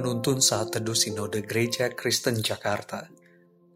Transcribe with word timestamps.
Penuntun 0.00 0.40
Saat 0.40 0.72
Teduh 0.72 0.96
Sinode 0.96 1.44
Gereja 1.44 1.92
Kristen 1.92 2.40
Jakarta 2.40 3.04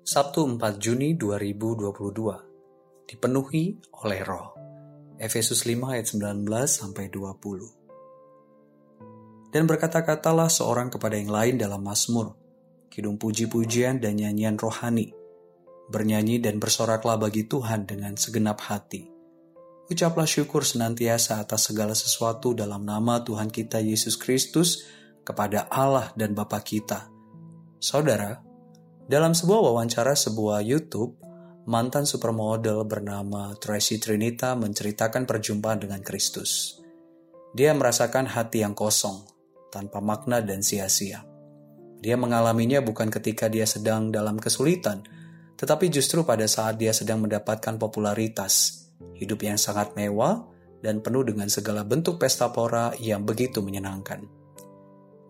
Sabtu 0.09 0.49
4 0.49 0.57
Juni 0.81 1.21
2022 1.21 3.05
Dipenuhi 3.05 3.77
oleh 4.01 4.25
roh 4.25 4.57
Efesus 5.21 5.69
5 5.69 5.85
ayat 5.85 6.09
19 6.17 6.49
sampai 6.65 7.13
20 7.13 9.53
Dan 9.53 9.69
berkata-katalah 9.69 10.49
seorang 10.49 10.89
kepada 10.89 11.21
yang 11.21 11.29
lain 11.29 11.61
dalam 11.61 11.85
Mazmur, 11.85 12.33
kidung 12.89 13.21
puji-pujian 13.21 14.01
dan 14.01 14.17
nyanyian 14.17 14.57
rohani, 14.57 15.13
bernyanyi 15.93 16.41
dan 16.41 16.57
bersoraklah 16.57 17.21
bagi 17.21 17.45
Tuhan 17.45 17.85
dengan 17.85 18.17
segenap 18.17 18.65
hati. 18.65 19.13
Ucaplah 19.93 20.25
syukur 20.25 20.65
senantiasa 20.65 21.45
atas 21.45 21.69
segala 21.69 21.93
sesuatu 21.93 22.57
dalam 22.57 22.89
nama 22.89 23.21
Tuhan 23.21 23.53
kita 23.53 23.85
Yesus 23.85 24.17
Kristus, 24.17 25.04
kepada 25.25 25.67
Allah 25.73 26.13
dan 26.15 26.37
Bapa 26.37 26.61
kita. 26.61 27.09
Saudara, 27.81 28.39
dalam 29.05 29.33
sebuah 29.33 29.73
wawancara 29.73 30.13
sebuah 30.17 30.61
YouTube, 30.65 31.21
mantan 31.69 32.05
supermodel 32.05 32.85
bernama 32.85 33.57
Tracy 33.57 33.97
Trinita 33.97 34.53
menceritakan 34.57 35.25
perjumpaan 35.25 35.81
dengan 35.81 36.01
Kristus. 36.05 36.81
Dia 37.57 37.73
merasakan 37.73 38.29
hati 38.29 38.61
yang 38.61 38.77
kosong, 38.77 39.25
tanpa 39.73 40.05
makna 40.05 40.45
dan 40.45 40.61
sia-sia. 40.61 41.25
Dia 42.05 42.21
mengalaminya 42.21 42.85
bukan 42.85 43.09
ketika 43.09 43.49
dia 43.49 43.65
sedang 43.65 44.13
dalam 44.13 44.37
kesulitan, 44.37 45.05
tetapi 45.57 45.89
justru 45.89 46.21
pada 46.21 46.45
saat 46.45 46.77
dia 46.77 46.93
sedang 46.93 47.25
mendapatkan 47.25 47.81
popularitas, 47.81 48.85
hidup 49.17 49.41
yang 49.41 49.57
sangat 49.57 49.97
mewah, 49.97 50.45
dan 50.85 51.01
penuh 51.01 51.25
dengan 51.25 51.49
segala 51.49 51.81
bentuk 51.81 52.21
pesta 52.21 52.53
pora 52.53 52.93
yang 53.01 53.25
begitu 53.25 53.65
menyenangkan. 53.65 54.44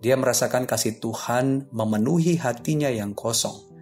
Dia 0.05 0.20
merasakan 0.20 0.69
kasih 0.69 1.00
Tuhan 1.00 1.72
memenuhi 1.72 2.36
hatinya 2.36 2.92
yang 2.92 3.16
kosong. 3.16 3.72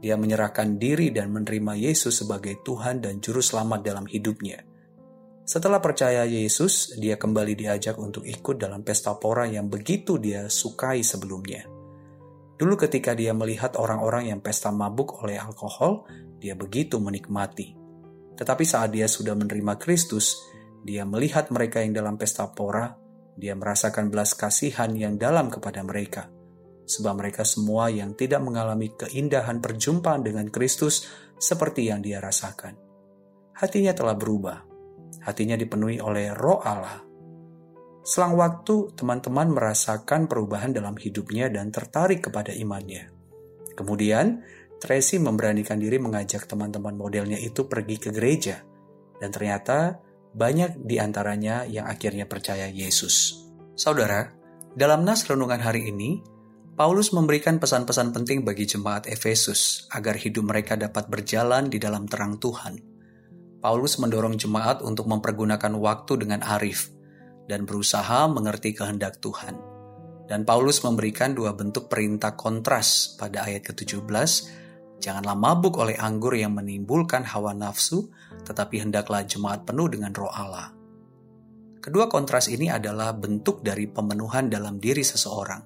Dia 0.00 0.16
menyerahkan 0.16 0.80
diri 0.80 1.12
dan 1.12 1.28
menerima 1.28 1.76
Yesus 1.76 2.24
sebagai 2.24 2.64
Tuhan 2.64 3.04
dan 3.04 3.20
Juru 3.20 3.44
Selamat 3.44 3.84
dalam 3.84 4.08
hidupnya. 4.08 4.64
Setelah 5.44 5.84
percaya 5.84 6.24
Yesus, 6.24 6.96
dia 6.96 7.20
kembali 7.20 7.52
diajak 7.52 8.00
untuk 8.00 8.24
ikut 8.24 8.56
dalam 8.56 8.88
pesta 8.88 9.20
pora 9.20 9.44
yang 9.44 9.68
begitu 9.68 10.16
dia 10.16 10.48
sukai 10.48 11.04
sebelumnya. 11.04 11.68
Dulu 12.56 12.72
ketika 12.80 13.12
dia 13.12 13.36
melihat 13.36 13.76
orang-orang 13.76 14.32
yang 14.32 14.40
pesta 14.40 14.72
mabuk 14.72 15.20
oleh 15.20 15.36
alkohol, 15.36 16.08
dia 16.40 16.56
begitu 16.56 16.96
menikmati. 16.96 17.76
Tetapi 18.32 18.64
saat 18.64 18.96
dia 18.96 19.04
sudah 19.04 19.36
menerima 19.36 19.76
Kristus, 19.76 20.40
dia 20.80 21.04
melihat 21.04 21.52
mereka 21.52 21.84
yang 21.84 21.92
dalam 21.92 22.16
pesta 22.16 22.48
pora 22.48 23.05
dia 23.36 23.52
merasakan 23.52 24.08
belas 24.08 24.32
kasihan 24.32 24.90
yang 24.96 25.20
dalam 25.20 25.52
kepada 25.52 25.84
mereka, 25.84 26.32
sebab 26.88 27.20
mereka 27.20 27.44
semua 27.44 27.92
yang 27.92 28.16
tidak 28.16 28.40
mengalami 28.40 28.96
keindahan 28.96 29.60
perjumpaan 29.60 30.24
dengan 30.24 30.48
Kristus 30.48 31.04
seperti 31.36 31.92
yang 31.92 32.00
dia 32.00 32.18
rasakan. 32.18 32.74
Hatinya 33.56 33.92
telah 33.92 34.16
berubah, 34.16 34.64
hatinya 35.28 35.56
dipenuhi 35.56 36.00
oleh 36.00 36.32
roh 36.32 36.64
Allah. 36.64 37.04
Selang 38.06 38.38
waktu, 38.38 38.96
teman-teman 38.96 39.50
merasakan 39.52 40.30
perubahan 40.30 40.70
dalam 40.72 40.94
hidupnya 40.94 41.50
dan 41.50 41.68
tertarik 41.74 42.30
kepada 42.30 42.54
imannya. 42.54 43.10
Kemudian, 43.74 44.40
Tracy 44.76 45.16
memberanikan 45.18 45.80
diri 45.80 45.96
mengajak 45.96 46.44
teman-teman 46.44 46.94
modelnya 46.94 47.40
itu 47.40 47.64
pergi 47.66 47.96
ke 47.96 48.12
gereja, 48.12 48.62
dan 49.16 49.32
ternyata 49.32 49.98
banyak 50.36 50.84
di 50.84 51.00
antaranya 51.00 51.64
yang 51.64 51.88
akhirnya 51.88 52.28
percaya 52.28 52.68
Yesus. 52.68 53.40
Saudara, 53.72 54.28
dalam 54.76 55.08
nas 55.08 55.24
renungan 55.24 55.64
hari 55.64 55.88
ini, 55.88 56.20
Paulus 56.76 57.16
memberikan 57.16 57.56
pesan-pesan 57.56 58.12
penting 58.12 58.44
bagi 58.44 58.68
jemaat 58.68 59.08
Efesus 59.08 59.88
agar 59.88 60.20
hidup 60.20 60.44
mereka 60.44 60.76
dapat 60.76 61.08
berjalan 61.08 61.72
di 61.72 61.80
dalam 61.80 62.04
terang 62.04 62.36
Tuhan. 62.36 62.76
Paulus 63.64 63.96
mendorong 63.96 64.36
jemaat 64.36 64.84
untuk 64.84 65.08
mempergunakan 65.08 65.72
waktu 65.72 66.20
dengan 66.20 66.44
arif 66.44 66.92
dan 67.48 67.64
berusaha 67.64 68.28
mengerti 68.28 68.76
kehendak 68.76 69.16
Tuhan. 69.24 69.56
Dan 70.28 70.44
Paulus 70.44 70.84
memberikan 70.84 71.32
dua 71.32 71.56
bentuk 71.56 71.88
perintah 71.88 72.36
kontras 72.36 73.16
pada 73.16 73.48
ayat 73.48 73.72
ke-17 73.72 74.12
Janganlah 75.06 75.38
mabuk 75.38 75.78
oleh 75.78 75.94
anggur 75.94 76.34
yang 76.34 76.58
menimbulkan 76.58 77.22
hawa 77.22 77.54
nafsu, 77.54 78.10
tetapi 78.42 78.82
hendaklah 78.82 79.22
jemaat 79.22 79.62
penuh 79.62 79.86
dengan 79.86 80.10
roh 80.10 80.34
Allah. 80.34 80.74
Kedua 81.78 82.10
kontras 82.10 82.50
ini 82.50 82.66
adalah 82.66 83.14
bentuk 83.14 83.62
dari 83.62 83.86
pemenuhan 83.86 84.50
dalam 84.50 84.82
diri 84.82 85.06
seseorang. 85.06 85.62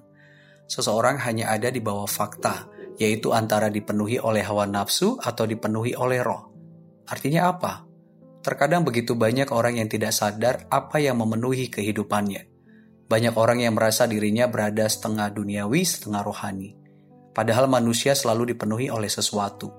Seseorang 0.69 1.17
hanya 1.25 1.49
ada 1.57 1.73
di 1.73 1.81
bawah 1.81 2.05
fakta, 2.05 2.69
yaitu 3.01 3.33
antara 3.33 3.73
dipenuhi 3.73 4.21
oleh 4.21 4.45
hawa 4.45 4.69
nafsu 4.69 5.17
atau 5.17 5.49
dipenuhi 5.49 5.97
oleh 5.97 6.21
roh. 6.21 6.53
Artinya 7.09 7.49
apa? 7.49 7.81
Terkadang 8.45 8.85
begitu 8.85 9.17
banyak 9.17 9.49
orang 9.49 9.81
yang 9.81 9.89
tidak 9.89 10.13
sadar 10.13 10.69
apa 10.69 11.01
yang 11.01 11.17
memenuhi 11.17 11.73
kehidupannya. 11.73 12.45
Banyak 13.09 13.33
orang 13.33 13.65
yang 13.65 13.73
merasa 13.73 14.05
dirinya 14.05 14.45
berada 14.45 14.85
setengah 14.85 15.33
duniawi, 15.33 15.81
setengah 15.81 16.21
rohani. 16.21 16.80
Padahal 17.31 17.71
manusia 17.71 18.11
selalu 18.11 18.55
dipenuhi 18.55 18.91
oleh 18.91 19.07
sesuatu. 19.07 19.71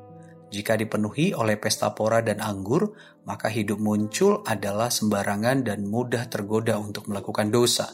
Jika 0.53 0.77
dipenuhi 0.77 1.33
oleh 1.33 1.57
pesta 1.57 1.93
pora 1.97 2.21
dan 2.21 2.41
anggur, 2.45 2.93
maka 3.25 3.49
hidup 3.49 3.81
muncul 3.81 4.45
adalah 4.45 4.93
sembarangan 4.93 5.65
dan 5.65 5.89
mudah 5.89 6.29
tergoda 6.29 6.77
untuk 6.77 7.09
melakukan 7.09 7.49
dosa. 7.49 7.89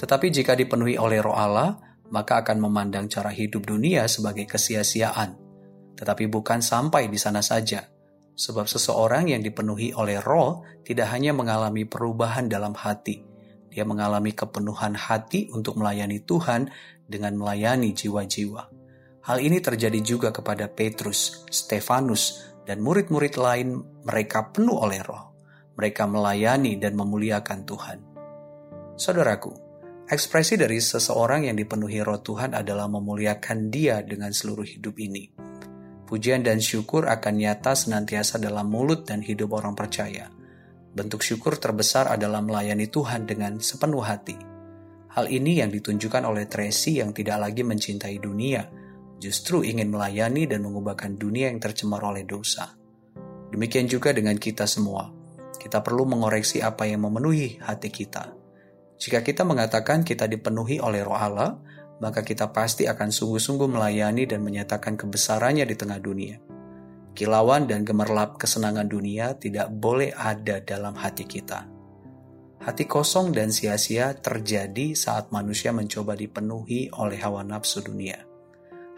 Tetapi 0.00 0.32
jika 0.32 0.56
dipenuhi 0.56 0.96
oleh 0.96 1.20
roh 1.20 1.36
Allah, 1.36 1.76
maka 2.12 2.44
akan 2.44 2.64
memandang 2.64 3.08
cara 3.08 3.28
hidup 3.28 3.68
dunia 3.68 4.08
sebagai 4.08 4.44
kesia-siaan. 4.48 5.36
Tetapi 5.96 6.28
bukan 6.32 6.64
sampai 6.64 7.12
di 7.12 7.20
sana 7.20 7.44
saja. 7.44 7.84
Sebab 8.32 8.64
seseorang 8.64 9.28
yang 9.28 9.44
dipenuhi 9.44 9.92
oleh 9.92 10.16
roh 10.20 10.64
tidak 10.84 11.12
hanya 11.12 11.36
mengalami 11.36 11.84
perubahan 11.84 12.48
dalam 12.48 12.72
hati, 12.72 13.20
dia 13.68 13.84
mengalami 13.84 14.32
kepenuhan 14.32 14.96
hati 14.96 15.52
untuk 15.52 15.76
melayani 15.76 16.24
Tuhan 16.24 16.72
dengan 17.04 17.36
melayani 17.36 17.92
jiwa-jiwa. 17.92 18.81
Hal 19.22 19.38
ini 19.38 19.62
terjadi 19.62 20.02
juga 20.02 20.34
kepada 20.34 20.66
Petrus, 20.66 21.46
Stefanus, 21.46 22.42
dan 22.66 22.82
murid-murid 22.82 23.38
lain 23.38 23.78
mereka 24.02 24.50
penuh 24.50 24.74
oleh 24.74 24.98
roh. 24.98 25.30
Mereka 25.78 26.10
melayani 26.10 26.74
dan 26.74 26.98
memuliakan 26.98 27.60
Tuhan. 27.62 27.98
Saudaraku, 28.98 29.54
ekspresi 30.10 30.58
dari 30.58 30.82
seseorang 30.82 31.46
yang 31.46 31.54
dipenuhi 31.54 32.02
roh 32.02 32.18
Tuhan 32.18 32.50
adalah 32.50 32.90
memuliakan 32.90 33.70
dia 33.70 34.02
dengan 34.02 34.34
seluruh 34.34 34.66
hidup 34.66 34.98
ini. 34.98 35.30
Pujian 36.02 36.42
dan 36.42 36.58
syukur 36.58 37.06
akan 37.06 37.34
nyata 37.38 37.78
senantiasa 37.78 38.42
dalam 38.42 38.68
mulut 38.68 39.06
dan 39.06 39.22
hidup 39.22 39.54
orang 39.54 39.78
percaya. 39.78 40.28
Bentuk 40.92 41.22
syukur 41.22 41.56
terbesar 41.62 42.10
adalah 42.10 42.42
melayani 42.44 42.90
Tuhan 42.90 43.24
dengan 43.24 43.62
sepenuh 43.62 44.02
hati. 44.02 44.36
Hal 45.14 45.30
ini 45.30 45.62
yang 45.62 45.70
ditunjukkan 45.70 46.26
oleh 46.26 46.50
Tracy 46.50 47.00
yang 47.00 47.16
tidak 47.16 47.40
lagi 47.40 47.64
mencintai 47.64 48.20
dunia, 48.20 48.81
justru 49.22 49.62
ingin 49.62 49.86
melayani 49.86 50.50
dan 50.50 50.66
mengubahkan 50.66 51.14
dunia 51.14 51.46
yang 51.46 51.62
tercemar 51.62 52.02
oleh 52.02 52.26
dosa. 52.26 52.74
Demikian 53.54 53.86
juga 53.86 54.10
dengan 54.10 54.34
kita 54.34 54.66
semua. 54.66 55.14
Kita 55.54 55.78
perlu 55.78 56.02
mengoreksi 56.10 56.58
apa 56.58 56.90
yang 56.90 57.06
memenuhi 57.06 57.62
hati 57.62 57.94
kita. 57.94 58.34
Jika 58.98 59.22
kita 59.22 59.46
mengatakan 59.46 60.02
kita 60.02 60.26
dipenuhi 60.26 60.82
oleh 60.82 61.06
roh 61.06 61.14
Allah, 61.14 61.54
maka 62.02 62.26
kita 62.26 62.50
pasti 62.50 62.90
akan 62.90 63.14
sungguh-sungguh 63.14 63.70
melayani 63.70 64.26
dan 64.26 64.42
menyatakan 64.42 64.98
kebesarannya 64.98 65.62
di 65.70 65.76
tengah 65.78 66.02
dunia. 66.02 66.42
Kilauan 67.14 67.70
dan 67.70 67.86
gemerlap 67.86 68.42
kesenangan 68.42 68.90
dunia 68.90 69.38
tidak 69.38 69.70
boleh 69.70 70.10
ada 70.16 70.58
dalam 70.64 70.98
hati 70.98 71.28
kita. 71.28 71.70
Hati 72.62 72.88
kosong 72.90 73.30
dan 73.30 73.54
sia-sia 73.54 74.18
terjadi 74.18 74.98
saat 74.98 75.30
manusia 75.30 75.70
mencoba 75.70 76.18
dipenuhi 76.18 76.90
oleh 76.94 77.18
hawa 77.22 77.42
nafsu 77.46 77.84
dunia 77.84 78.31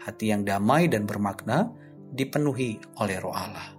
hati 0.05 0.29
yang 0.29 0.45
damai 0.45 0.85
dan 0.85 1.09
bermakna 1.09 1.73
dipenuhi 2.13 2.77
oleh 3.01 3.17
roh 3.17 3.33
Allah. 3.33 3.73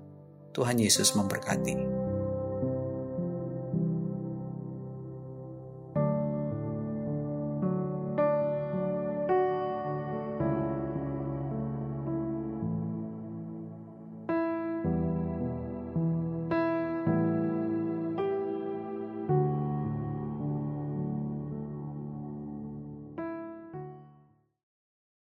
Tuhan 0.51 0.83
Yesus 0.83 1.15
memberkati. 1.15 1.96